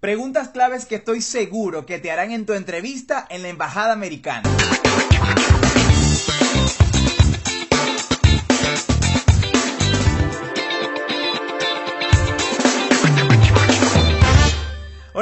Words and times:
Preguntas 0.00 0.48
claves 0.48 0.86
que 0.86 0.94
estoy 0.94 1.20
seguro 1.20 1.84
que 1.84 1.98
te 1.98 2.10
harán 2.10 2.30
en 2.30 2.46
tu 2.46 2.54
entrevista 2.54 3.26
en 3.28 3.42
la 3.42 3.50
Embajada 3.50 3.92
Americana. 3.92 4.48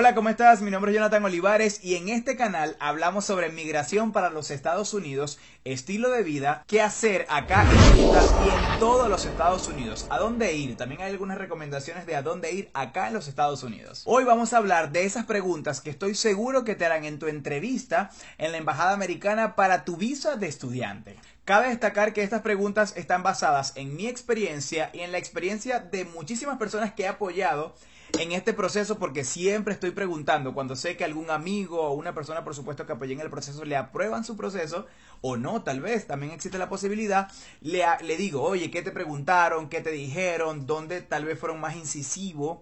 Hola, 0.08 0.14
¿cómo 0.14 0.30
estás? 0.30 0.62
Mi 0.62 0.70
nombre 0.70 0.90
es 0.90 0.96
Jonathan 0.96 1.22
Olivares 1.22 1.84
y 1.84 1.96
en 1.96 2.08
este 2.08 2.34
canal 2.34 2.79
hablamos 2.80 3.27
sobre 3.27 3.50
migración 3.50 4.11
para 4.11 4.30
los 4.30 4.50
Estados 4.50 4.95
Unidos, 4.95 5.38
estilo 5.64 6.08
de 6.08 6.22
vida, 6.22 6.64
qué 6.66 6.80
hacer 6.80 7.27
acá 7.29 7.66
en 7.70 8.07
Utah 8.07 8.25
y 8.43 8.48
en 8.48 8.79
todos 8.80 9.11
los 9.11 9.26
Estados 9.26 9.68
Unidos, 9.68 10.07
a 10.08 10.16
dónde 10.16 10.54
ir. 10.54 10.79
También 10.79 11.02
hay 11.02 11.11
algunas 11.11 11.36
recomendaciones 11.36 12.07
de 12.07 12.16
a 12.16 12.22
dónde 12.22 12.50
ir 12.52 12.71
acá 12.72 13.08
en 13.08 13.12
los 13.12 13.29
Estados 13.29 13.62
Unidos. 13.62 14.00
Hoy 14.07 14.25
vamos 14.25 14.54
a 14.54 14.57
hablar 14.57 14.93
de 14.93 15.04
esas 15.04 15.26
preguntas 15.26 15.82
que 15.82 15.90
estoy 15.90 16.14
seguro 16.14 16.64
que 16.64 16.75
te 16.75 16.86
harán 16.86 17.04
en 17.04 17.18
tu 17.18 17.26
entrevista 17.26 18.11
en 18.39 18.53
la 18.53 18.56
Embajada 18.56 18.95
Americana 18.95 19.56
para 19.56 19.84
tu 19.84 19.98
visa 19.98 20.36
de 20.36 20.48
estudiante. 20.48 21.18
Cabe 21.45 21.68
destacar 21.68 22.14
que 22.14 22.22
estas 22.22 22.40
preguntas 22.40 22.95
están 22.96 23.22
basadas 23.22 23.75
en 23.76 23.95
mi 23.95 24.06
experiencia 24.06 24.89
y 24.95 25.00
en 25.00 25.12
la 25.12 25.18
experiencia 25.18 25.81
de 25.81 26.06
muchísimas 26.06 26.56
personas 26.56 26.95
que 26.95 27.03
he 27.03 27.09
apoyado 27.09 27.75
en 28.18 28.32
este 28.32 28.53
proceso 28.53 28.98
porque 28.98 29.25
siempre 29.25 29.75
estoy 29.75 29.90
preguntando 29.90 30.54
cuando 30.54 30.76
sé 30.76 30.96
que 30.96 31.04
algún 31.04 31.30
amigo 31.30 31.80
o 31.80 31.93
una 31.93 32.14
persona 32.14 32.44
por 32.44 32.55
supuesto 32.55 32.86
que 32.86 32.92
apoyé 32.92 33.12
en 33.12 33.20
el 33.20 33.31
proceso 33.31 33.64
le 33.64 33.77
aprueban 33.77 34.25
su 34.25 34.36
proceso 34.36 34.86
o 35.20 35.36
no, 35.36 35.62
tal 35.62 35.81
vez 35.81 36.06
también 36.06 36.33
existe 36.33 36.58
la 36.58 36.69
posibilidad, 36.69 37.28
le, 37.61 37.84
le 38.03 38.17
digo, 38.17 38.42
oye, 38.42 38.70
¿qué 38.70 38.83
te 38.83 38.92
preguntaron? 38.92 39.69
¿Qué 39.69 39.81
te 39.81 39.91
dijeron? 39.91 40.67
¿Dónde 40.67 41.03
tal 41.03 41.25
vez 41.25 41.39
fueron 41.39 41.61
más 41.61 41.75
incisivos? 41.77 42.58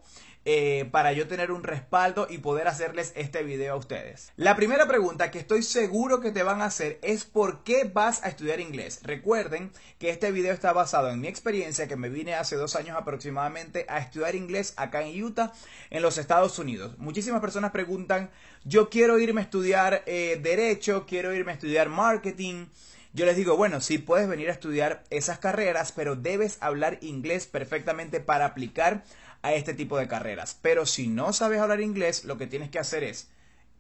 Eh, 0.49 0.89
para 0.93 1.13
yo 1.13 1.27
tener 1.27 1.51
un 1.51 1.65
respaldo 1.65 2.29
y 2.31 2.39
poder 2.39 2.69
hacerles 2.69 3.13
este 3.17 3.43
video 3.43 3.75
a 3.75 3.77
ustedes. 3.77 4.31
La 4.37 4.55
primera 4.55 4.87
pregunta 4.87 5.33
que 5.33 5.41
estoy 5.41 5.65
seguro 5.65 6.21
que 6.21 6.31
te 6.31 6.45
van 6.45 6.63
a 6.63 6.67
hacer 6.67 7.01
es 7.03 7.25
¿por 7.25 7.65
qué 7.65 7.91
vas 7.93 8.23
a 8.23 8.29
estudiar 8.29 8.61
inglés? 8.61 9.01
Recuerden 9.03 9.73
que 9.99 10.11
este 10.11 10.31
video 10.31 10.53
está 10.53 10.73
basado 10.73 11.11
en 11.11 11.21
mi 11.21 11.27
experiencia 11.27 11.89
que 11.89 11.97
me 11.97 12.11
vine 12.11 12.35
hace 12.35 12.55
dos 12.55 12.77
años 12.77 12.97
aproximadamente 12.97 13.87
a 13.89 13.99
estudiar 13.99 14.37
inglés 14.37 14.73
acá 14.77 15.03
en 15.03 15.21
Utah, 15.21 15.53
en 15.91 16.01
los 16.01 16.17
Estados 16.17 16.61
Unidos. 16.61 16.97
Muchísimas 16.97 17.41
personas 17.41 17.73
preguntan, 17.73 18.31
yo 18.63 18.89
quiero 18.89 19.19
irme 19.19 19.41
a 19.41 19.45
estudiar 19.45 20.05
eh, 20.07 20.39
derecho, 20.41 21.07
quiero 21.09 21.35
irme 21.35 21.51
a 21.51 21.55
estudiar 21.57 21.89
marketing. 21.89 22.67
Yo 23.13 23.27
les 23.27 23.35
digo, 23.35 23.57
bueno, 23.57 23.81
sí 23.81 23.99
puedes 23.99 24.29
venir 24.29 24.51
a 24.51 24.53
estudiar 24.53 25.03
esas 25.11 25.41
carreras, 25.41 25.91
pero 25.91 26.15
debes 26.15 26.59
hablar 26.61 26.99
inglés 27.01 27.47
perfectamente 27.47 28.21
para 28.21 28.45
aplicar 28.45 29.03
a 29.47 29.55
este 29.55 29.75
tipo 29.75 29.97
de 29.97 30.09
carreras. 30.09 30.59
Pero 30.61 30.87
si 30.87 31.07
no 31.07 31.33
sabes 31.33 31.61
hablar 31.61 31.81
inglés, 31.81 32.25
lo 32.25 32.37
que 32.37 32.49
tienes 32.49 32.69
que 32.69 32.81
hacer 32.81 33.05
es, 33.05 33.29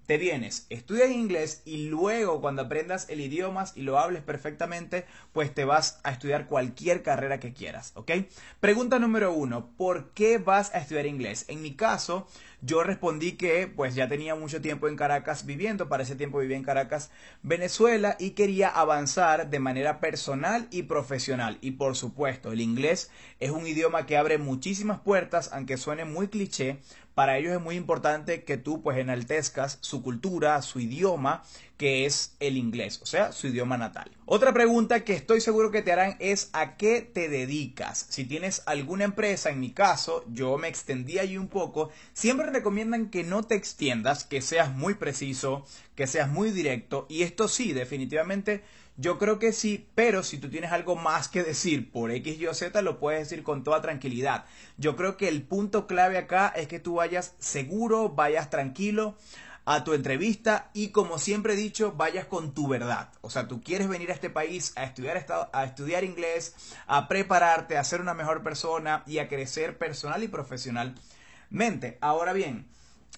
te 0.06 0.16
vienes, 0.18 0.66
estudias 0.70 1.10
inglés 1.10 1.62
y 1.64 1.88
luego 1.88 2.40
cuando 2.40 2.62
aprendas 2.62 3.08
el 3.08 3.20
idioma 3.20 3.64
y 3.74 3.82
lo 3.82 3.98
hables 3.98 4.22
perfectamente, 4.22 5.04
pues 5.32 5.52
te 5.52 5.64
vas 5.64 5.98
a 6.04 6.12
estudiar 6.12 6.46
cualquier 6.46 7.02
carrera 7.02 7.40
que 7.40 7.52
quieras, 7.52 7.90
¿ok? 7.96 8.12
Pregunta 8.60 9.00
número 9.00 9.32
uno, 9.32 9.70
¿por 9.76 10.10
qué 10.10 10.38
vas 10.38 10.72
a 10.72 10.78
estudiar 10.78 11.06
inglés? 11.06 11.44
En 11.48 11.60
mi 11.60 11.74
caso, 11.74 12.28
yo 12.66 12.82
respondí 12.82 13.32
que 13.32 13.68
pues 13.68 13.94
ya 13.94 14.08
tenía 14.08 14.34
mucho 14.34 14.60
tiempo 14.60 14.88
en 14.88 14.96
Caracas 14.96 15.46
viviendo, 15.46 15.88
para 15.88 16.02
ese 16.02 16.16
tiempo 16.16 16.40
vivía 16.40 16.56
en 16.56 16.64
Caracas, 16.64 17.10
Venezuela 17.42 18.16
y 18.18 18.30
quería 18.30 18.68
avanzar 18.68 19.48
de 19.48 19.60
manera 19.60 20.00
personal 20.00 20.66
y 20.72 20.82
profesional. 20.82 21.58
Y 21.60 21.72
por 21.72 21.94
supuesto, 21.94 22.50
el 22.50 22.60
inglés 22.60 23.10
es 23.38 23.52
un 23.52 23.66
idioma 23.66 24.04
que 24.04 24.16
abre 24.16 24.38
muchísimas 24.38 24.98
puertas, 24.98 25.50
aunque 25.52 25.76
suene 25.76 26.04
muy 26.04 26.26
cliché, 26.26 26.80
para 27.14 27.38
ellos 27.38 27.54
es 27.54 27.62
muy 27.62 27.76
importante 27.76 28.44
que 28.44 28.58
tú 28.58 28.82
pues 28.82 28.98
enaltezcas 28.98 29.78
su 29.80 30.02
cultura, 30.02 30.60
su 30.60 30.80
idioma, 30.80 31.44
que 31.76 32.06
es 32.06 32.36
el 32.40 32.56
inglés, 32.56 33.00
o 33.02 33.06
sea, 33.06 33.32
su 33.32 33.48
idioma 33.48 33.76
natal. 33.76 34.10
Otra 34.24 34.52
pregunta 34.52 35.04
que 35.04 35.12
estoy 35.12 35.40
seguro 35.40 35.70
que 35.70 35.82
te 35.82 35.92
harán 35.92 36.16
es 36.20 36.48
¿a 36.52 36.76
qué 36.76 37.02
te 37.02 37.28
dedicas? 37.28 38.06
Si 38.08 38.24
tienes 38.24 38.62
alguna 38.66 39.04
empresa, 39.04 39.50
en 39.50 39.60
mi 39.60 39.72
caso, 39.72 40.24
yo 40.28 40.56
me 40.58 40.68
extendí 40.68 41.18
allí 41.18 41.36
un 41.36 41.48
poco, 41.48 41.90
siempre 42.12 42.50
recomiendan 42.50 43.10
que 43.10 43.24
no 43.24 43.42
te 43.42 43.54
extiendas, 43.54 44.24
que 44.24 44.40
seas 44.40 44.74
muy 44.74 44.94
preciso, 44.94 45.64
que 45.94 46.06
seas 46.06 46.28
muy 46.28 46.50
directo 46.50 47.06
y 47.08 47.22
esto 47.22 47.48
sí, 47.48 47.72
definitivamente 47.72 48.62
yo 48.98 49.18
creo 49.18 49.38
que 49.38 49.52
sí, 49.52 49.86
pero 49.94 50.22
si 50.22 50.38
tú 50.38 50.48
tienes 50.48 50.72
algo 50.72 50.96
más 50.96 51.28
que 51.28 51.42
decir 51.42 51.90
por 51.92 52.10
X, 52.10 52.40
Y 52.40 52.46
o 52.46 52.54
Z, 52.54 52.80
lo 52.80 52.98
puedes 52.98 53.28
decir 53.28 53.44
con 53.44 53.62
toda 53.62 53.82
tranquilidad. 53.82 54.46
Yo 54.78 54.96
creo 54.96 55.18
que 55.18 55.28
el 55.28 55.42
punto 55.42 55.86
clave 55.86 56.16
acá 56.16 56.50
es 56.56 56.66
que 56.66 56.80
tú 56.80 56.94
vayas 56.94 57.34
seguro, 57.38 58.08
vayas 58.08 58.48
tranquilo 58.48 59.18
a 59.66 59.84
tu 59.84 59.92
entrevista 59.92 60.70
y 60.72 60.88
como 60.88 61.18
siempre 61.18 61.52
he 61.52 61.56
dicho, 61.56 61.92
vayas 61.92 62.26
con 62.26 62.54
tu 62.54 62.68
verdad. 62.68 63.10
O 63.20 63.30
sea, 63.30 63.48
tú 63.48 63.62
quieres 63.62 63.88
venir 63.88 64.10
a 64.10 64.14
este 64.14 64.30
país 64.30 64.72
a 64.76 64.84
estudiar, 64.84 65.26
a 65.52 65.64
estudiar 65.64 66.04
inglés, 66.04 66.54
a 66.86 67.08
prepararte, 67.08 67.76
a 67.76 67.84
ser 67.84 68.00
una 68.00 68.14
mejor 68.14 68.42
persona 68.42 69.02
y 69.06 69.18
a 69.18 69.28
crecer 69.28 69.76
personal 69.76 70.22
y 70.22 70.28
profesionalmente. 70.28 71.98
Ahora 72.00 72.32
bien, 72.32 72.68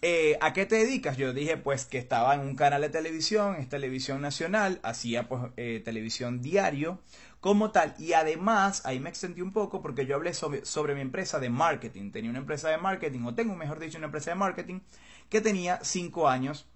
eh, 0.00 0.38
¿A 0.40 0.52
qué 0.52 0.64
te 0.64 0.76
dedicas? 0.76 1.16
Yo 1.16 1.32
dije 1.32 1.56
pues 1.56 1.84
que 1.84 1.98
estaba 1.98 2.34
en 2.34 2.40
un 2.40 2.54
canal 2.54 2.82
de 2.82 2.88
televisión, 2.88 3.56
es 3.56 3.68
televisión 3.68 4.20
nacional, 4.20 4.78
hacía 4.84 5.28
pues 5.28 5.42
eh, 5.56 5.82
televisión 5.84 6.40
diario 6.40 7.00
como 7.40 7.70
tal 7.70 7.94
y 7.98 8.12
además 8.14 8.82
ahí 8.84 9.00
me 9.00 9.08
extendí 9.08 9.40
un 9.40 9.52
poco 9.52 9.80
porque 9.80 10.06
yo 10.06 10.16
hablé 10.16 10.34
sobre, 10.34 10.64
sobre 10.64 10.94
mi 10.94 11.00
empresa 11.00 11.38
de 11.38 11.50
marketing, 11.50 12.10
tenía 12.10 12.30
una 12.30 12.40
empresa 12.40 12.68
de 12.68 12.78
marketing 12.78 13.20
o 13.24 13.34
tengo 13.34 13.54
mejor 13.54 13.78
dicho 13.78 13.98
una 13.98 14.06
empresa 14.06 14.30
de 14.30 14.36
marketing 14.36 14.80
que 15.28 15.40
tenía 15.40 15.78
cinco 15.82 16.28
años 16.28 16.66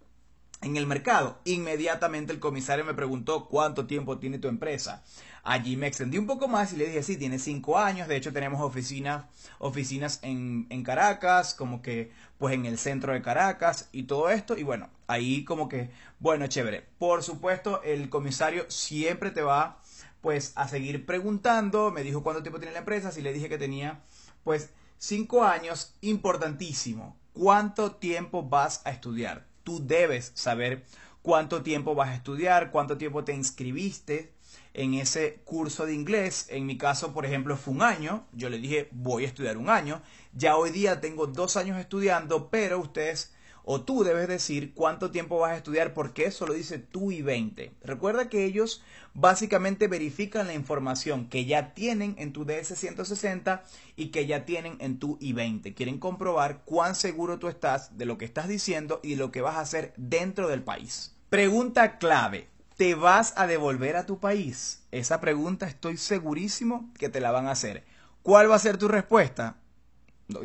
en 0.63 0.77
el 0.77 0.87
mercado. 0.87 1.41
Inmediatamente 1.45 2.33
el 2.33 2.41
comisario 2.41 2.85
me 2.85 2.95
preguntó 2.95 3.49
cuánto 3.49 3.87
tiempo 3.87 4.19
tiene 4.19 4.39
tu 4.39 4.49
empresa. 4.49 5.03
Allí 5.45 5.77
me 5.77 5.89
extendí 5.89 6.19
un 6.19 6.27
poco 6.27 6.47
más 6.47 6.73
y 6.73 6.77
le 6.77 6.87
dije, 6.87 7.03
sí, 7.03 7.17
tiene 7.17 7.39
cinco 7.39 7.79
años. 7.79 8.07
De 8.07 8.17
hecho, 8.17 8.33
tenemos 8.33 8.61
oficinas, 8.61 9.25
oficinas 9.59 10.21
en, 10.23 10.67
en 10.71 10.85
Caracas, 10.85 11.55
como 11.55 11.83
que 11.83 12.13
pues 12.39 12.55
en 12.55 12.65
el 12.65 12.79
centro 12.79 13.13
de 13.13 13.23
Caracas 13.23 13.89
y 13.91 14.05
todo 14.05 14.31
esto. 14.31 14.57
Y 14.57 14.63
bueno, 14.63 14.89
ahí 15.09 15.45
como 15.45 15.69
que, 15.69 15.91
bueno, 16.21 16.47
chévere. 16.47 16.87
Por 16.99 17.25
supuesto, 17.25 17.83
el 17.83 18.09
comisario 18.09 18.71
siempre 18.71 19.33
te 19.33 19.43
va 19.43 19.81
pues 20.23 20.53
a 20.55 20.67
seguir 20.69 21.05
preguntando. 21.05 21.91
Me 21.91 22.03
dijo 22.03 22.23
cuánto 22.23 22.43
tiempo 22.43 22.59
tiene 22.59 22.73
la 22.73 22.79
empresa. 22.79 23.13
Si 23.13 23.21
le 23.21 23.35
dije 23.35 23.51
que 23.51 23.59
tenía 23.59 24.01
pues 24.45 24.71
cinco 24.97 25.45
años, 25.45 25.95
importantísimo. 26.01 27.19
¿Cuánto 27.35 27.97
tiempo 27.97 28.43
vas 28.43 28.81
a 28.87 28.91
estudiar? 28.91 29.47
Tú 29.65 29.87
debes 29.87 30.33
saber 30.35 30.85
cuánto 31.21 31.63
tiempo 31.63 31.95
vas 31.95 32.11
a 32.11 32.15
estudiar, 32.15 32.71
cuánto 32.71 32.97
tiempo 32.97 33.25
te 33.25 33.35
inscribiste 33.35 34.33
en 34.75 34.95
ese 34.95 35.41
curso 35.45 35.87
de 35.87 35.95
inglés. 35.95 36.47
En 36.51 36.67
mi 36.67 36.79
caso, 36.79 37.13
por 37.13 37.27
ejemplo, 37.27 37.57
fue 37.57 37.75
un 37.75 37.83
año. 37.83 38.27
Yo 38.33 38.49
le 38.49 38.59
dije, 38.59 38.89
voy 38.93 39.25
a 39.25 39.29
estudiar 39.29 39.57
un 39.57 39.69
año. 39.69 40.03
Ya 40.35 40.57
hoy 40.57 40.71
día 40.71 41.01
tengo 41.01 41.27
dos 41.27 41.57
años 41.57 41.79
estudiando, 41.79 42.49
pero 42.51 42.79
ustedes 42.79 43.33
o 43.65 43.83
tú 43.83 44.05
debes 44.05 44.29
decir 44.29 44.75
cuánto 44.75 45.11
tiempo 45.11 45.39
vas 45.39 45.53
a 45.53 45.57
estudiar 45.57 45.95
porque 45.95 46.25
eso 46.25 46.47
lo 46.47 46.55
dice 46.55 46.79
tú 46.79 47.13
y 47.13 47.23
20. 47.23 47.73
Recuerda 47.83 48.29
que 48.29 48.45
ellos 48.45 48.83
básicamente 49.15 49.89
verifican 49.89 50.47
la 50.47 50.55
información 50.55 51.29
que 51.29 51.45
ya 51.45 51.75
tienen 51.75 52.15
en 52.19 52.33
tu 52.33 52.45
DS160 52.45 53.63
y 53.97 54.07
que 54.09 54.27
ya 54.27 54.45
tienen 54.45 54.77
en 54.81 54.99
tu 54.99 55.19
I-20. 55.21 55.75
Quieren 55.75 55.99
comprobar 55.99 56.63
cuán 56.65 56.95
seguro 56.95 57.39
tú 57.39 57.49
estás 57.49 57.97
de 57.97 58.07
lo 58.07 58.19
que 58.19 58.25
estás 58.25 58.49
diciendo 58.49 59.01
y 59.03 59.11
de 59.11 59.17
lo 59.17 59.31
que 59.31 59.43
vas 59.43 59.57
a 59.57 59.61
hacer 59.61 59.93
dentro 59.97 60.49
del 60.49 60.63
país. 60.63 61.15
Pregunta 61.29 61.99
clave. 61.99 62.49
¿Te 62.77 62.95
vas 62.95 63.35
a 63.37 63.47
devolver 63.47 63.97
a 63.97 64.07
tu 64.07 64.19
país? 64.19 64.83
Esa 64.91 65.21
pregunta 65.21 65.67
estoy 65.67 65.99
segurísimo 65.99 66.91
que 66.99 67.09
te 67.09 67.21
la 67.21 67.31
van 67.31 67.47
a 67.47 67.53
hacer. 67.53 67.85
¿Cuál 68.23 68.51
va 68.51 68.57
a 68.57 68.61
ser 68.61 68.79
tu 68.79 68.89
respuesta? 68.89 69.57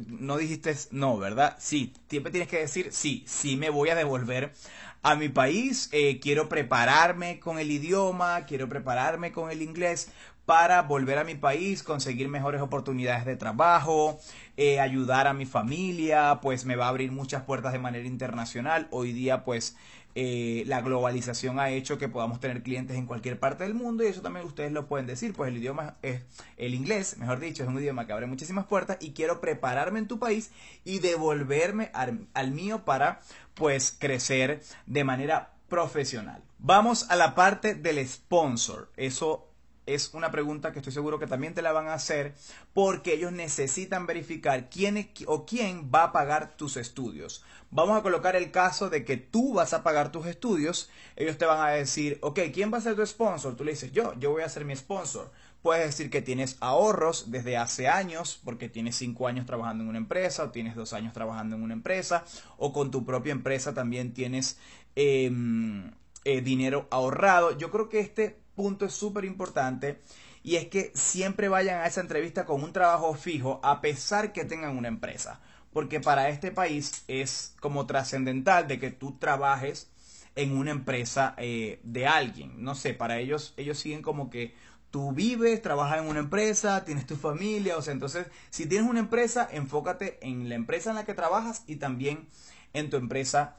No, 0.08 0.38
dijiste 0.38 0.76
no, 0.92 1.18
¿verdad? 1.18 1.56
Sí, 1.60 1.94
siempre 2.10 2.32
tienes 2.32 2.50
que 2.50 2.60
decir 2.60 2.90
sí, 2.92 3.24
sí 3.28 3.56
me 3.58 3.70
voy 3.70 3.90
a 3.90 3.96
devolver 3.96 4.54
a 5.04 5.16
mi 5.16 5.30
país, 5.30 5.90
eh, 5.92 6.20
quiero 6.20 6.50
prepararme 6.50 7.40
con 7.40 7.60
el 7.60 7.72
idioma, 7.72 8.46
quiero 8.46 8.68
prepararme 8.68 9.32
con 9.32 9.52
el 9.52 9.62
inglés 9.62 10.10
para 10.48 10.84
volver 10.84 11.18
a 11.18 11.26
mi 11.26 11.36
país, 11.36 11.84
conseguir 11.84 12.30
mejores 12.30 12.62
oportunidades 12.62 13.26
de 13.26 13.36
trabajo, 13.36 14.18
eh, 14.56 14.80
ayudar 14.80 15.28
a 15.28 15.34
mi 15.34 15.46
familia, 15.46 16.40
pues 16.42 16.64
me 16.64 16.78
va 16.78 16.86
a 16.86 16.88
abrir 16.88 17.12
muchas 17.12 17.44
puertas 17.44 17.74
de 17.74 17.80
manera 17.80 18.08
internacional. 18.08 18.88
Hoy 18.92 19.12
día, 19.12 19.44
pues 19.44 19.76
eh, 20.16 20.64
la 20.66 20.80
globalización 20.80 21.60
ha 21.60 21.72
hecho 21.72 21.98
que 21.98 22.08
podamos 22.08 22.40
tener 22.40 22.64
clientes 22.64 22.96
en 22.96 23.08
cualquier 23.08 23.38
parte 23.38 23.66
del 23.66 23.74
mundo 23.74 24.06
y 24.06 24.08
eso 24.08 24.22
también 24.22 24.46
ustedes 24.46 24.72
lo 24.72 24.88
pueden 24.88 25.06
decir, 25.06 25.34
pues 25.34 25.50
el 25.50 25.58
idioma 25.58 25.98
es 26.02 26.22
el 26.56 26.74
inglés, 26.74 27.18
mejor 27.18 27.42
dicho, 27.42 27.64
es 27.64 27.70
un 27.70 27.78
idioma 27.78 28.08
que 28.08 28.14
abre 28.14 28.26
muchísimas 28.26 28.68
puertas 28.68 29.00
y 29.02 29.12
quiero 29.12 29.42
prepararme 29.42 30.00
en 30.00 30.08
tu 30.08 30.18
país 30.18 30.52
y 30.86 31.00
devolverme 31.00 31.92
al, 31.94 32.26
al 32.34 32.52
mío 32.52 32.86
para 32.86 33.20
pues 33.54 33.94
crecer 34.00 34.62
de 34.86 35.04
manera 35.04 35.52
profesional. 35.68 36.42
Vamos 36.58 37.12
a 37.12 37.18
la 37.18 37.36
parte 37.36 37.76
del 37.76 38.08
sponsor. 38.08 38.94
Eso 38.96 39.47
es 39.88 40.14
una 40.14 40.32
pregunta 40.32 40.72
que 40.72 40.80
estoy 40.80 40.94
seguro 40.94 41.18
que 41.18 41.28
también 41.28 41.54
te 41.54 41.62
la 41.62 41.72
van 41.72 41.88
a 41.88 41.96
hacer 41.96 42.36
porque 42.74 43.14
ellos 43.14 43.32
necesitan 43.32 44.06
verificar 44.06 44.70
quién 44.70 45.10
o 45.26 45.46
quién 45.46 45.90
va 45.94 46.04
a 46.04 46.12
pagar 46.12 46.56
tus 46.58 46.78
estudios. 46.78 47.44
Vamos 47.72 47.98
a 47.98 48.04
colocar 48.04 48.36
el 48.36 48.52
caso 48.52 48.90
de 48.90 49.04
que 49.04 49.18
tú 49.18 49.54
vas 49.54 49.74
a 49.74 49.84
pagar 49.84 50.12
tus 50.12 50.28
estudios. 50.28 50.90
Ellos 51.16 51.38
te 51.38 51.46
van 51.46 51.66
a 51.66 51.72
decir, 51.72 52.20
ok, 52.22 52.40
¿quién 52.54 52.72
va 52.72 52.78
a 52.78 52.82
ser 52.82 52.96
tu 52.96 53.06
sponsor? 53.06 53.56
Tú 53.56 53.64
le 53.64 53.72
dices, 53.72 53.92
yo, 53.92 54.14
yo 54.20 54.32
voy 54.32 54.44
a 54.44 54.50
ser 54.50 54.66
mi 54.66 54.76
sponsor. 54.76 55.32
Puedes 55.62 55.86
decir 55.86 56.10
que 56.10 56.22
tienes 56.22 56.58
ahorros 56.60 57.32
desde 57.32 57.58
hace 57.58 57.88
años, 57.88 58.40
porque 58.44 58.70
tienes 58.70 58.96
cinco 58.96 59.28
años 59.28 59.46
trabajando 59.46 59.84
en 59.84 59.90
una 59.90 59.98
empresa, 59.98 60.44
o 60.44 60.52
tienes 60.52 60.76
dos 60.76 60.94
años 60.94 61.14
trabajando 61.14 61.56
en 61.56 61.64
una 61.64 61.74
empresa, 61.74 62.24
o 62.58 62.72
con 62.72 62.92
tu 62.92 63.04
propia 63.06 63.32
empresa 63.32 63.74
también 63.74 64.14
tienes 64.14 64.60
em, 64.96 65.92
eh, 66.24 66.42
dinero 66.42 66.88
ahorrado. 66.90 67.58
Yo 67.58 67.72
creo 67.72 67.90
que 67.90 68.00
este 68.00 68.38
punto 68.58 68.86
es 68.86 68.94
súper 68.94 69.24
importante 69.24 70.02
y 70.44 70.56
es 70.56 70.68
que 70.68 70.92
siempre 70.96 71.48
vayan 71.48 71.80
a 71.80 71.86
esa 71.86 72.02
entrevista 72.02 72.46
con 72.46 72.64
un 72.64 72.74
trabajo 72.74 73.14
fijo, 73.14 73.62
a 73.64 73.80
pesar 73.80 74.34
que 74.34 74.44
tengan 74.44 74.76
una 74.76 74.88
empresa. 74.88 75.40
Porque 75.72 76.00
para 76.00 76.30
este 76.30 76.52
país 76.52 77.04
es 77.08 77.54
como 77.60 77.86
trascendental 77.86 78.68
de 78.68 78.80
que 78.80 78.90
tú 78.90 79.18
trabajes 79.20 79.90
en 80.36 80.58
una 80.58 80.72
empresa 80.72 81.36
eh, 81.38 81.80
de 81.84 82.08
alguien. 82.08 82.64
No 82.64 82.76
sé, 82.76 82.94
para 82.94 83.20
ellos, 83.20 83.54
ellos 83.58 83.78
siguen 83.78 84.02
como 84.02 84.30
que 84.30 84.56
tú 84.90 85.12
vives, 85.12 85.62
trabajas 85.62 86.00
en 86.00 86.08
una 86.08 86.20
empresa, 86.20 86.84
tienes 86.86 87.06
tu 87.06 87.16
familia, 87.16 87.78
o 87.78 87.82
sea, 87.82 87.94
entonces, 87.94 88.28
si 88.50 88.66
tienes 88.66 88.90
una 88.90 89.00
empresa, 89.00 89.48
enfócate 89.52 90.18
en 90.22 90.50
la 90.50 90.56
empresa 90.56 90.90
en 90.90 90.96
la 90.96 91.06
que 91.06 91.14
trabajas 91.14 91.64
y 91.68 91.76
también 91.76 92.28
en 92.74 92.90
tu 92.90 92.98
empresa 92.98 93.58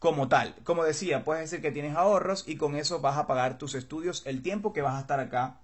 como 0.00 0.28
tal. 0.28 0.56
Como 0.64 0.82
decía, 0.82 1.24
puedes 1.24 1.48
decir 1.48 1.62
que 1.62 1.70
tienes 1.70 1.94
ahorros 1.94 2.44
y 2.48 2.56
con 2.56 2.74
eso 2.74 3.00
vas 3.00 3.18
a 3.18 3.28
pagar 3.28 3.58
tus 3.58 3.76
estudios 3.76 4.22
el 4.26 4.42
tiempo 4.42 4.72
que 4.72 4.82
vas 4.82 4.94
a 4.94 5.00
estar 5.00 5.20
acá 5.20 5.60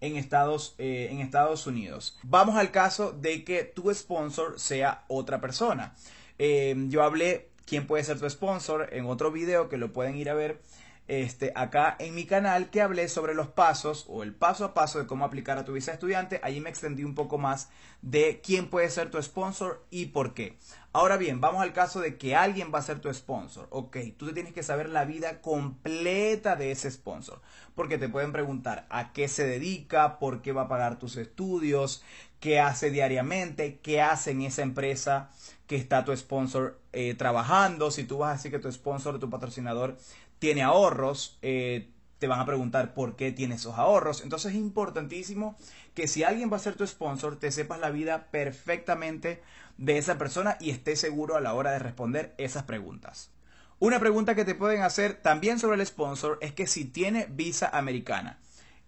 en 0.00 0.16
Estados, 0.16 0.74
eh, 0.78 1.08
en 1.12 1.20
Estados 1.20 1.66
Unidos. 1.66 2.18
Vamos 2.22 2.56
al 2.56 2.70
caso 2.70 3.12
de 3.12 3.44
que 3.44 3.62
tu 3.62 3.94
sponsor 3.94 4.58
sea 4.58 5.04
otra 5.06 5.40
persona. 5.40 5.94
Eh, 6.38 6.74
yo 6.88 7.04
hablé 7.04 7.50
quién 7.66 7.86
puede 7.86 8.02
ser 8.04 8.18
tu 8.18 8.28
sponsor 8.28 8.88
en 8.92 9.04
otro 9.04 9.30
video 9.30 9.68
que 9.68 9.76
lo 9.76 9.92
pueden 9.92 10.16
ir 10.16 10.30
a 10.30 10.34
ver 10.34 10.58
este, 11.10 11.50
acá 11.56 11.96
en 11.98 12.14
mi 12.14 12.24
canal 12.24 12.70
que 12.70 12.80
hablé 12.80 13.08
sobre 13.08 13.34
los 13.34 13.48
pasos 13.48 14.06
o 14.08 14.22
el 14.22 14.32
paso 14.32 14.64
a 14.64 14.74
paso 14.74 15.00
de 15.00 15.08
cómo 15.08 15.24
aplicar 15.24 15.58
a 15.58 15.64
tu 15.64 15.72
visa 15.72 15.92
estudiante. 15.92 16.38
Allí 16.44 16.60
me 16.60 16.70
extendí 16.70 17.02
un 17.02 17.16
poco 17.16 17.36
más 17.36 17.68
de 18.00 18.40
quién 18.40 18.68
puede 18.68 18.88
ser 18.90 19.10
tu 19.10 19.20
sponsor 19.20 19.84
y 19.90 20.06
por 20.06 20.34
qué. 20.34 20.56
Ahora 20.92 21.16
bien, 21.16 21.40
vamos 21.40 21.62
al 21.62 21.72
caso 21.72 22.00
de 22.00 22.16
que 22.16 22.36
alguien 22.36 22.70
va 22.72 22.78
a 22.78 22.82
ser 22.82 23.00
tu 23.00 23.12
sponsor. 23.12 23.66
Ok, 23.70 23.96
tú 24.16 24.26
te 24.26 24.34
tienes 24.34 24.52
que 24.52 24.62
saber 24.62 24.88
la 24.88 25.04
vida 25.04 25.40
completa 25.40 26.54
de 26.54 26.70
ese 26.70 26.88
sponsor. 26.88 27.40
Porque 27.74 27.98
te 27.98 28.08
pueden 28.08 28.30
preguntar 28.30 28.86
a 28.88 29.12
qué 29.12 29.26
se 29.26 29.44
dedica, 29.44 30.20
por 30.20 30.42
qué 30.42 30.52
va 30.52 30.62
a 30.62 30.68
pagar 30.68 31.00
tus 31.00 31.16
estudios, 31.16 32.04
qué 32.38 32.60
hace 32.60 32.90
diariamente, 32.90 33.80
qué 33.82 34.00
hace 34.00 34.30
en 34.30 34.42
esa 34.42 34.62
empresa 34.62 35.30
que 35.66 35.74
está 35.74 36.04
tu 36.04 36.16
sponsor 36.16 36.80
eh, 36.92 37.14
trabajando. 37.14 37.90
Si 37.90 38.04
tú 38.04 38.18
vas 38.18 38.30
a 38.30 38.32
decir 38.34 38.52
que 38.52 38.60
tu 38.60 38.70
sponsor, 38.70 39.18
tu 39.18 39.28
patrocinador 39.28 39.96
tiene 40.40 40.62
ahorros, 40.62 41.38
eh, 41.42 41.92
te 42.18 42.26
van 42.26 42.40
a 42.40 42.46
preguntar 42.46 42.92
por 42.92 43.14
qué 43.14 43.30
tiene 43.30 43.54
esos 43.54 43.78
ahorros. 43.78 44.22
Entonces 44.22 44.52
es 44.52 44.58
importantísimo 44.58 45.56
que 45.94 46.08
si 46.08 46.24
alguien 46.24 46.50
va 46.52 46.56
a 46.56 46.60
ser 46.60 46.74
tu 46.74 46.86
sponsor, 46.86 47.38
te 47.38 47.52
sepas 47.52 47.78
la 47.78 47.90
vida 47.90 48.26
perfectamente 48.32 49.42
de 49.78 49.98
esa 49.98 50.18
persona 50.18 50.56
y 50.58 50.70
estés 50.70 51.00
seguro 51.00 51.36
a 51.36 51.40
la 51.40 51.54
hora 51.54 51.70
de 51.70 51.78
responder 51.78 52.34
esas 52.36 52.64
preguntas. 52.64 53.30
Una 53.78 54.00
pregunta 54.00 54.34
que 54.34 54.44
te 54.44 54.54
pueden 54.54 54.82
hacer 54.82 55.14
también 55.22 55.58
sobre 55.58 55.76
el 55.76 55.86
sponsor 55.86 56.38
es 56.42 56.52
que 56.52 56.66
si 56.66 56.84
tiene 56.84 57.26
visa 57.30 57.70
americana. 57.72 58.38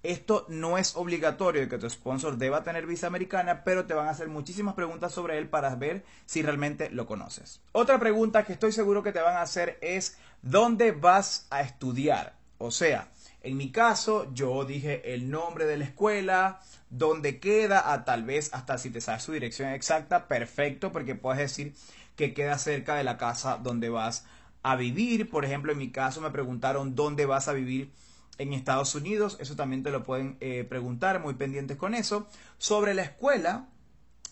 Esto 0.03 0.47
no 0.49 0.79
es 0.79 0.97
obligatorio 0.97 1.61
de 1.61 1.69
que 1.69 1.79
tu 1.79 1.89
sponsor 1.89 2.37
deba 2.37 2.65
tener 2.65 2.87
visa 2.87 3.07
americana, 3.07 3.63
pero 3.63 3.87
te 3.87 3.95
van 3.95 4.09
a 4.09 4.11
hacer 4.11 4.29
muchísimas 4.29 4.75
preguntas 4.75 5.13
sobre 5.13 5.39
él 5.39 5.49
para 5.49 5.77
ver 5.77 6.05
si 6.27 6.43
realmente 6.43 6.91
lo 6.91 7.07
conoces. 7.07 7.61
Otra 7.71 8.01
pregunta 8.01 8.45
que 8.45 8.53
estoy 8.53 8.73
seguro 8.73 9.05
que 9.05 9.13
te 9.13 9.21
van 9.21 9.37
a 9.37 9.43
hacer 9.43 9.79
es 9.81 10.19
¿dónde 10.43 10.91
vas 10.91 11.47
a 11.51 11.61
estudiar? 11.61 12.35
O 12.59 12.73
sea, 12.73 13.11
en 13.43 13.57
mi 13.57 13.71
caso 13.71 14.33
yo 14.35 14.65
dije 14.65 15.15
el 15.15 15.31
nombre 15.31 15.67
de 15.67 15.77
la 15.77 15.85
escuela, 15.85 16.61
dónde 16.91 17.39
queda, 17.39 17.93
a 17.93 18.05
tal 18.05 18.25
vez 18.25 18.53
hasta 18.55 18.79
si 18.79 18.91
te 18.91 19.01
sabes 19.01 19.23
su 19.23 19.33
dirección 19.33 19.71
exacta, 19.71 20.27
perfecto, 20.27 20.91
porque 20.91 21.15
puedes 21.15 21.39
decir 21.39 21.75
que 22.17 22.35
queda 22.35 22.59
cerca 22.59 22.97
de 22.97 23.05
la 23.05 23.19
casa 23.19 23.57
donde 23.57 23.89
vas 23.89 24.27
a 24.65 24.75
vivir. 24.75 25.31
Por 25.31 25.45
ejemplo, 25.45 25.71
en 25.71 25.79
mi 25.79 25.93
caso 25.93 26.21
me 26.21 26.31
preguntaron 26.31 26.97
dónde 26.97 27.25
vas 27.25 27.47
a 27.47 27.53
vivir 27.53 27.93
en 28.39 28.53
Estados 28.53 28.95
Unidos. 28.95 29.37
Eso 29.41 29.57
también 29.57 29.83
te 29.83 29.91
lo 29.91 30.03
pueden 30.03 30.37
eh, 30.41 30.65
preguntar, 30.65 31.21
muy 31.21 31.35
pendientes 31.35 31.77
con 31.77 31.95
eso. 31.95 32.27
Sobre 32.59 32.95
la 32.95 33.03
escuela, 33.03 33.69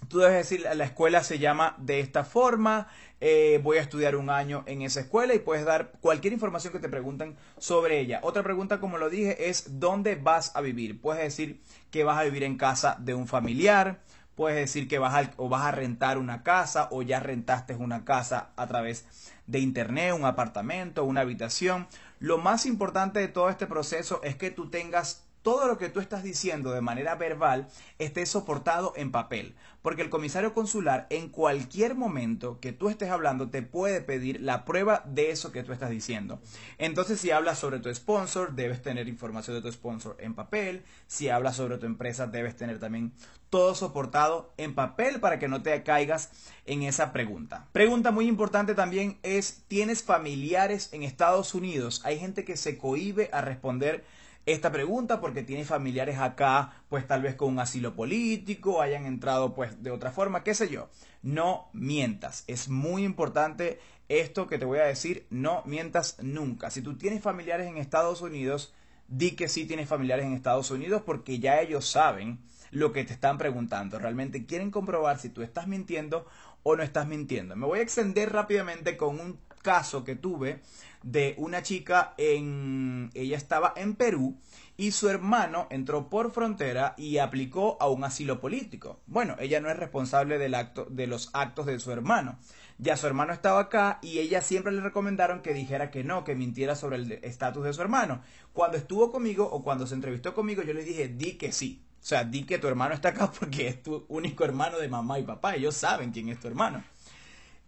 tú 0.08 0.18
debes 0.18 0.36
decir, 0.36 0.66
la 0.74 0.84
escuela 0.84 1.22
se 1.22 1.38
llama 1.38 1.76
de 1.78 2.00
esta 2.00 2.24
forma, 2.24 2.88
eh, 3.20 3.60
voy 3.62 3.78
a 3.78 3.82
estudiar 3.82 4.16
un 4.16 4.30
año 4.30 4.64
en 4.66 4.82
esa 4.82 5.00
escuela 5.00 5.34
y 5.34 5.40
puedes 5.40 5.64
dar 5.64 5.92
cualquier 6.00 6.32
información 6.32 6.72
que 6.72 6.78
te 6.78 6.88
pregunten 6.88 7.36
sobre 7.58 8.00
ella. 8.00 8.20
Otra 8.22 8.42
pregunta, 8.42 8.80
como 8.80 8.98
lo 8.98 9.10
dije, 9.10 9.50
es 9.50 9.78
¿dónde 9.78 10.16
vas 10.16 10.56
a 10.56 10.60
vivir? 10.62 11.00
Puedes 11.00 11.22
decir 11.22 11.60
que 11.90 12.04
vas 12.04 12.18
a 12.18 12.24
vivir 12.24 12.44
en 12.44 12.56
casa 12.56 12.96
de 12.98 13.14
un 13.14 13.28
familiar, 13.28 14.00
puedes 14.40 14.58
decir 14.58 14.88
que 14.88 14.98
vas 14.98 15.12
a, 15.12 15.30
o 15.36 15.50
vas 15.50 15.66
a 15.66 15.70
rentar 15.70 16.16
una 16.16 16.42
casa 16.42 16.88
o 16.92 17.02
ya 17.02 17.20
rentaste 17.20 17.74
una 17.74 18.06
casa 18.06 18.52
a 18.56 18.66
través 18.66 19.04
de 19.46 19.58
internet, 19.58 20.14
un 20.14 20.24
apartamento, 20.24 21.04
una 21.04 21.20
habitación. 21.20 21.86
Lo 22.20 22.38
más 22.38 22.64
importante 22.64 23.20
de 23.20 23.28
todo 23.28 23.50
este 23.50 23.66
proceso 23.66 24.22
es 24.22 24.36
que 24.36 24.50
tú 24.50 24.70
tengas 24.70 25.26
todo 25.42 25.66
lo 25.66 25.78
que 25.78 25.88
tú 25.88 26.00
estás 26.00 26.22
diciendo 26.22 26.72
de 26.72 26.80
manera 26.80 27.14
verbal 27.14 27.68
esté 27.98 28.26
soportado 28.26 28.92
en 28.96 29.10
papel, 29.10 29.54
porque 29.82 30.02
el 30.02 30.10
comisario 30.10 30.52
consular 30.52 31.06
en 31.10 31.28
cualquier 31.28 31.94
momento 31.94 32.60
que 32.60 32.72
tú 32.72 32.88
estés 32.88 33.10
hablando 33.10 33.48
te 33.48 33.62
puede 33.62 34.00
pedir 34.00 34.40
la 34.40 34.64
prueba 34.64 35.02
de 35.06 35.30
eso 35.30 35.52
que 35.52 35.62
tú 35.62 35.72
estás 35.72 35.90
diciendo. 35.90 36.40
Entonces, 36.78 37.20
si 37.20 37.30
hablas 37.30 37.58
sobre 37.58 37.78
tu 37.78 37.92
sponsor, 37.94 38.54
debes 38.54 38.82
tener 38.82 39.08
información 39.08 39.56
de 39.56 39.62
tu 39.62 39.72
sponsor 39.72 40.16
en 40.20 40.34
papel, 40.34 40.82
si 41.06 41.28
hablas 41.28 41.56
sobre 41.56 41.78
tu 41.78 41.86
empresa, 41.86 42.26
debes 42.26 42.56
tener 42.56 42.78
también 42.78 43.12
todo 43.48 43.74
soportado 43.74 44.52
en 44.56 44.74
papel 44.74 45.18
para 45.18 45.38
que 45.38 45.48
no 45.48 45.62
te 45.62 45.82
caigas 45.82 46.30
en 46.66 46.84
esa 46.84 47.12
pregunta. 47.12 47.66
Pregunta 47.72 48.12
muy 48.12 48.28
importante 48.28 48.74
también 48.74 49.18
es, 49.24 49.64
¿tienes 49.66 50.04
familiares 50.04 50.90
en 50.92 51.02
Estados 51.02 51.54
Unidos? 51.54 52.00
Hay 52.04 52.18
gente 52.18 52.44
que 52.44 52.56
se 52.56 52.78
cohíbe 52.78 53.28
a 53.32 53.40
responder 53.40 54.04
esta 54.46 54.72
pregunta 54.72 55.20
porque 55.20 55.42
tiene 55.42 55.64
familiares 55.64 56.18
acá, 56.18 56.82
pues 56.88 57.06
tal 57.06 57.22
vez 57.22 57.34
con 57.34 57.50
un 57.52 57.58
asilo 57.58 57.94
político, 57.94 58.80
hayan 58.80 59.06
entrado 59.06 59.54
pues 59.54 59.82
de 59.82 59.90
otra 59.90 60.10
forma, 60.10 60.42
qué 60.42 60.54
sé 60.54 60.68
yo. 60.68 60.88
No 61.22 61.68
mientas. 61.72 62.44
Es 62.46 62.68
muy 62.68 63.04
importante 63.04 63.78
esto 64.08 64.46
que 64.46 64.58
te 64.58 64.64
voy 64.64 64.78
a 64.78 64.84
decir, 64.84 65.26
no 65.30 65.62
mientas 65.66 66.16
nunca. 66.20 66.70
Si 66.70 66.82
tú 66.82 66.96
tienes 66.96 67.22
familiares 67.22 67.68
en 67.68 67.76
Estados 67.76 68.22
Unidos, 68.22 68.72
di 69.08 69.32
que 69.32 69.48
sí 69.48 69.66
tienes 69.66 69.88
familiares 69.88 70.24
en 70.24 70.32
Estados 70.32 70.70
Unidos 70.70 71.02
porque 71.04 71.38
ya 71.38 71.60
ellos 71.60 71.84
saben 71.86 72.40
lo 72.70 72.92
que 72.92 73.04
te 73.04 73.12
están 73.12 73.38
preguntando. 73.38 73.98
Realmente 73.98 74.46
quieren 74.46 74.70
comprobar 74.70 75.18
si 75.18 75.28
tú 75.28 75.42
estás 75.42 75.66
mintiendo 75.66 76.26
o 76.62 76.76
no 76.76 76.82
estás 76.82 77.06
mintiendo. 77.06 77.56
Me 77.56 77.66
voy 77.66 77.80
a 77.80 77.82
extender 77.82 78.32
rápidamente 78.32 78.96
con 78.96 79.20
un 79.20 79.38
caso 79.62 80.04
que 80.04 80.16
tuve 80.16 80.60
de 81.02 81.34
una 81.38 81.62
chica 81.62 82.14
en 82.18 83.10
ella 83.14 83.36
estaba 83.36 83.72
en 83.76 83.94
Perú 83.94 84.36
y 84.76 84.92
su 84.92 85.08
hermano 85.08 85.66
entró 85.70 86.08
por 86.08 86.30
frontera 86.32 86.94
y 86.96 87.18
aplicó 87.18 87.76
a 87.80 87.88
un 87.88 88.02
asilo 88.02 88.40
político. 88.40 89.00
Bueno, 89.06 89.36
ella 89.38 89.60
no 89.60 89.70
es 89.70 89.76
responsable 89.76 90.38
del 90.38 90.54
acto 90.54 90.86
de 90.88 91.06
los 91.06 91.28
actos 91.34 91.66
de 91.66 91.78
su 91.78 91.92
hermano. 91.92 92.38
Ya 92.78 92.96
su 92.96 93.06
hermano 93.06 93.34
estaba 93.34 93.60
acá 93.60 93.98
y 94.00 94.20
ella 94.20 94.40
siempre 94.40 94.72
le 94.72 94.80
recomendaron 94.80 95.42
que 95.42 95.52
dijera 95.52 95.90
que 95.90 96.02
no, 96.02 96.24
que 96.24 96.34
mintiera 96.34 96.76
sobre 96.76 96.96
el 96.96 97.12
estatus 97.12 97.64
de 97.64 97.74
su 97.74 97.82
hermano. 97.82 98.22
Cuando 98.54 98.78
estuvo 98.78 99.12
conmigo 99.12 99.44
o 99.44 99.62
cuando 99.62 99.86
se 99.86 99.94
entrevistó 99.94 100.32
conmigo, 100.32 100.62
yo 100.62 100.72
le 100.72 100.82
dije, 100.82 101.08
di 101.08 101.34
que 101.34 101.52
sí. 101.52 101.84
O 102.00 102.02
sea, 102.02 102.24
di 102.24 102.44
que 102.44 102.58
tu 102.58 102.66
hermano 102.66 102.94
está 102.94 103.10
acá 103.10 103.30
porque 103.38 103.68
es 103.68 103.82
tu 103.82 104.06
único 104.08 104.46
hermano 104.46 104.78
de 104.78 104.88
mamá 104.88 105.18
y 105.18 105.24
papá. 105.24 105.56
Ellos 105.56 105.76
saben 105.76 106.10
quién 106.10 106.30
es 106.30 106.40
tu 106.40 106.48
hermano. 106.48 106.82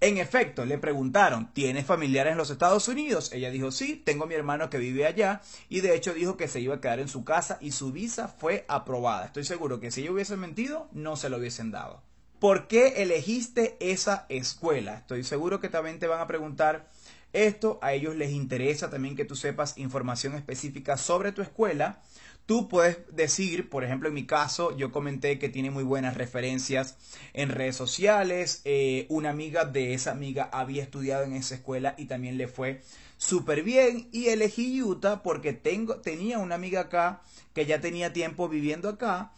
En 0.03 0.19
efecto, 0.19 0.65
le 0.65 0.79
preguntaron, 0.79 1.53
¿tienes 1.53 1.87
familiares 1.87 2.33
en 2.33 2.37
los 2.37 2.51
Estados 2.51 2.89
Unidos? 2.89 3.31
Ella 3.33 3.53
dijo, 3.53 3.71
sí, 3.71 4.03
tengo 4.05 4.27
mi 4.27 4.35
hermano 4.35 4.69
que 4.69 4.79
vive 4.79 5.07
allá 5.07 5.43
y 5.69 5.81
de 5.81 5.95
hecho 5.95 6.13
dijo 6.13 6.37
que 6.37 6.49
se 6.49 6.59
iba 6.59 6.75
a 6.75 6.81
quedar 6.81 6.99
en 6.99 7.07
su 7.07 7.23
casa 7.23 7.59
y 7.61 7.71
su 7.71 7.93
visa 7.93 8.27
fue 8.27 8.65
aprobada. 8.67 9.27
Estoy 9.27 9.45
seguro 9.45 9.79
que 9.79 9.93
si 9.93 10.01
ella 10.01 10.11
hubiese 10.11 10.37
mentido, 10.37 10.89
no 10.91 11.15
se 11.15 11.29
lo 11.29 11.37
hubiesen 11.37 11.71
dado. 11.71 12.03
¿Por 12.41 12.67
qué 12.67 13.01
elegiste 13.05 13.77
esa 13.79 14.27
escuela? 14.29 14.95
Estoy 14.95 15.23
seguro 15.23 15.61
que 15.61 15.69
también 15.69 16.01
te 16.01 16.09
van 16.09 16.21
a 16.21 16.27
preguntar 16.27 16.89
esto. 17.33 17.79
A 17.83 17.93
ellos 17.93 18.17
les 18.17 18.31
interesa 18.33 18.91
también 18.91 19.17
que 19.17 19.25
tú 19.25 19.37
sepas 19.37 19.79
información 19.79 20.35
específica 20.35 20.97
sobre 20.97 21.33
tu 21.33 21.43
escuela 21.43 22.01
Tú 22.47 22.69
puedes 22.69 22.99
decir, 23.15 23.71
por 23.71 23.85
ejemplo, 23.85 24.09
en 24.09 24.15
mi 24.15 24.27
caso, 24.27 24.77
yo 24.77 24.91
comenté 24.91 25.39
que 25.39 25.49
tiene 25.49 25.71
muy 25.71 25.85
buenas 25.85 26.17
referencias 26.17 26.97
en 27.35 27.51
redes 27.51 27.77
sociales. 27.77 28.63
Eh, 28.65 29.07
una 29.11 29.31
amiga 29.31 29.65
de 29.65 29.95
esa 29.95 30.11
amiga 30.11 30.51
había 30.53 30.83
estudiado 30.83 31.23
en 31.23 31.35
esa 31.35 31.55
escuela 31.55 31.95
y 31.97 32.07
también 32.07 32.39
le 32.39 32.49
fue 32.49 32.83
súper 33.17 33.63
bien. 33.63 34.09
Y 34.11 34.27
elegí 34.27 34.83
Utah 34.83 35.23
porque 35.23 35.53
tengo, 35.53 35.97
tenía 36.01 36.41
una 36.41 36.57
amiga 36.57 36.81
acá 36.81 37.23
que 37.55 37.65
ya 37.65 37.81
tenía 37.81 38.13
tiempo 38.13 38.49
viviendo 38.49 38.89
acá 38.89 39.33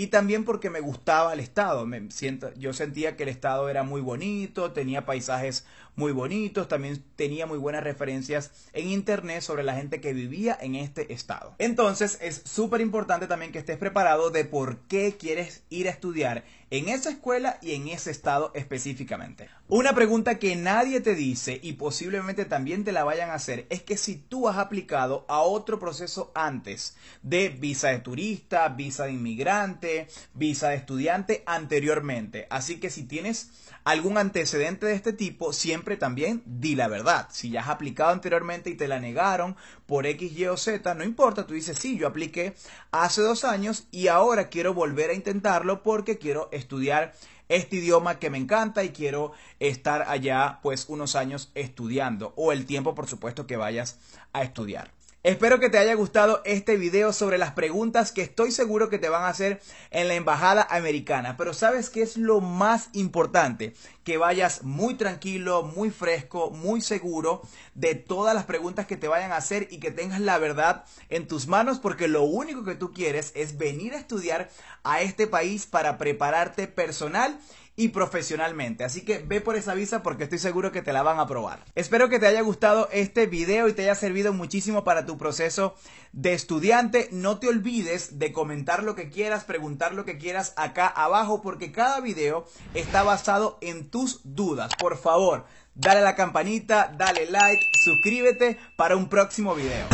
y 0.00 0.06
también 0.06 0.46
porque 0.46 0.70
me 0.70 0.80
gustaba 0.80 1.34
el 1.34 1.40
estado. 1.40 1.84
Me 1.84 2.10
siento, 2.10 2.54
yo 2.54 2.72
sentía 2.72 3.18
que 3.18 3.24
el 3.24 3.28
estado 3.28 3.68
era 3.68 3.82
muy 3.82 4.00
bonito, 4.00 4.72
tenía 4.72 5.04
paisajes 5.04 5.66
muy 5.94 6.12
bonitos, 6.12 6.68
también 6.68 7.04
tenía 7.16 7.44
muy 7.44 7.58
buenas 7.58 7.84
referencias 7.84 8.50
en 8.72 8.88
internet 8.88 9.42
sobre 9.42 9.62
la 9.62 9.74
gente 9.74 10.00
que 10.00 10.14
vivía 10.14 10.56
en 10.58 10.74
este 10.74 11.12
estado. 11.12 11.54
Entonces 11.58 12.16
es 12.22 12.40
súper 12.46 12.80
importante 12.80 13.26
también 13.26 13.52
que 13.52 13.58
estés 13.58 13.76
preparado 13.76 14.30
de 14.30 14.46
por 14.46 14.78
qué 14.88 15.18
quieres 15.18 15.64
ir 15.68 15.86
a 15.86 15.90
estudiar 15.90 16.44
en 16.70 16.88
esa 16.88 17.10
escuela 17.10 17.58
y 17.60 17.74
en 17.74 17.88
ese 17.88 18.10
estado 18.10 18.52
específicamente. 18.54 19.48
Una 19.68 19.92
pregunta 19.92 20.38
que 20.38 20.56
nadie 20.56 21.00
te 21.00 21.14
dice 21.14 21.60
y 21.62 21.74
posiblemente 21.74 22.44
también 22.44 22.84
te 22.84 22.92
la 22.92 23.04
vayan 23.04 23.30
a 23.30 23.34
hacer 23.34 23.66
es 23.70 23.82
que 23.82 23.96
si 23.96 24.16
tú 24.16 24.48
has 24.48 24.58
aplicado 24.58 25.24
a 25.28 25.40
otro 25.40 25.78
proceso 25.78 26.32
antes 26.34 26.96
de 27.22 27.48
visa 27.50 27.88
de 27.88 27.98
turista, 27.98 28.68
visa 28.68 29.04
de 29.04 29.12
inmigrante, 29.12 30.08
visa 30.34 30.70
de 30.70 30.76
estudiante 30.76 31.42
anteriormente. 31.46 32.46
Así 32.50 32.80
que 32.80 32.90
si 32.90 33.04
tienes 33.04 33.50
algún 33.84 34.18
antecedente 34.18 34.86
de 34.86 34.94
este 34.94 35.12
tipo, 35.12 35.52
siempre 35.52 35.96
también 35.96 36.42
di 36.44 36.74
la 36.74 36.88
verdad. 36.88 37.28
Si 37.30 37.50
ya 37.50 37.60
has 37.60 37.68
aplicado 37.68 38.10
anteriormente 38.10 38.70
y 38.70 38.74
te 38.74 38.88
la 38.88 39.00
negaron 39.00 39.56
por 39.86 40.06
X, 40.06 40.32
Y 40.36 40.46
o 40.46 40.56
Z, 40.56 40.94
no 40.94 41.04
importa, 41.04 41.46
tú 41.46 41.54
dices, 41.54 41.78
sí, 41.78 41.96
yo 41.96 42.06
apliqué 42.06 42.54
hace 42.90 43.22
dos 43.22 43.44
años 43.44 43.84
y 43.90 44.08
ahora 44.08 44.48
quiero 44.48 44.74
volver 44.74 45.10
a 45.10 45.14
intentarlo 45.14 45.82
porque 45.82 46.18
quiero 46.18 46.48
estudiar 46.60 47.14
este 47.48 47.76
idioma 47.76 48.20
que 48.20 48.30
me 48.30 48.38
encanta 48.38 48.84
y 48.84 48.90
quiero 48.90 49.32
estar 49.58 50.02
allá 50.08 50.60
pues 50.62 50.86
unos 50.88 51.16
años 51.16 51.50
estudiando 51.54 52.32
o 52.36 52.52
el 52.52 52.64
tiempo 52.64 52.94
por 52.94 53.08
supuesto 53.08 53.46
que 53.46 53.56
vayas 53.56 53.98
a 54.32 54.42
estudiar. 54.42 54.92
Espero 55.22 55.60
que 55.60 55.68
te 55.68 55.76
haya 55.76 55.92
gustado 55.92 56.40
este 56.46 56.78
video 56.78 57.12
sobre 57.12 57.36
las 57.36 57.52
preguntas 57.52 58.10
que 58.10 58.22
estoy 58.22 58.52
seguro 58.52 58.88
que 58.88 58.98
te 58.98 59.10
van 59.10 59.24
a 59.24 59.28
hacer 59.28 59.60
en 59.90 60.08
la 60.08 60.14
embajada 60.14 60.66
americana. 60.70 61.36
Pero 61.36 61.52
¿sabes 61.52 61.90
qué 61.90 62.00
es 62.00 62.16
lo 62.16 62.40
más 62.40 62.88
importante? 62.94 63.74
Que 64.02 64.16
vayas 64.16 64.62
muy 64.62 64.94
tranquilo, 64.94 65.62
muy 65.62 65.90
fresco, 65.90 66.50
muy 66.50 66.80
seguro 66.80 67.42
de 67.74 67.96
todas 67.96 68.34
las 68.34 68.46
preguntas 68.46 68.86
que 68.86 68.96
te 68.96 69.08
vayan 69.08 69.32
a 69.32 69.36
hacer 69.36 69.68
y 69.70 69.76
que 69.76 69.90
tengas 69.90 70.20
la 70.20 70.38
verdad 70.38 70.86
en 71.10 71.28
tus 71.28 71.48
manos 71.48 71.80
porque 71.80 72.08
lo 72.08 72.22
único 72.22 72.64
que 72.64 72.74
tú 72.74 72.94
quieres 72.94 73.32
es 73.34 73.58
venir 73.58 73.92
a 73.92 73.98
estudiar 73.98 74.48
a 74.84 75.02
este 75.02 75.26
país 75.26 75.66
para 75.66 75.98
prepararte 75.98 76.66
personal 76.66 77.38
y 77.76 77.88
profesionalmente. 77.88 78.84
Así 78.84 79.02
que 79.02 79.18
ve 79.18 79.40
por 79.40 79.56
esa 79.56 79.74
visa 79.74 80.02
porque 80.02 80.24
estoy 80.24 80.38
seguro 80.38 80.72
que 80.72 80.82
te 80.82 80.92
la 80.92 81.02
van 81.02 81.18
a 81.18 81.26
probar. 81.26 81.64
Espero 81.74 82.08
que 82.08 82.18
te 82.18 82.26
haya 82.26 82.42
gustado 82.42 82.88
este 82.92 83.26
video 83.26 83.68
y 83.68 83.72
te 83.72 83.82
haya 83.82 83.94
servido 83.94 84.32
muchísimo 84.32 84.84
para 84.84 85.06
tu 85.06 85.16
proceso 85.16 85.74
de 86.12 86.34
estudiante. 86.34 87.08
No 87.12 87.38
te 87.38 87.48
olvides 87.48 88.18
de 88.18 88.32
comentar 88.32 88.82
lo 88.82 88.94
que 88.94 89.08
quieras, 89.08 89.44
preguntar 89.44 89.94
lo 89.94 90.04
que 90.04 90.18
quieras 90.18 90.52
acá 90.56 90.86
abajo 90.86 91.42
porque 91.42 91.72
cada 91.72 92.00
video 92.00 92.46
está 92.74 93.02
basado 93.02 93.58
en 93.60 93.88
tus 93.88 94.20
dudas. 94.24 94.72
Por 94.78 94.98
favor, 94.98 95.46
dale 95.74 96.00
a 96.00 96.04
la 96.04 96.16
campanita, 96.16 96.92
dale 96.96 97.30
like, 97.30 97.62
suscríbete 97.84 98.58
para 98.76 98.96
un 98.96 99.08
próximo 99.08 99.54
video. 99.54 99.86